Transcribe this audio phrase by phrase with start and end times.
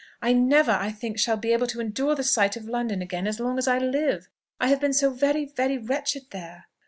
[0.19, 3.39] I never, I think, shall be able to endure the sight of London again as
[3.39, 4.29] long as I live.
[4.59, 6.65] I have been so very, very wretched there!"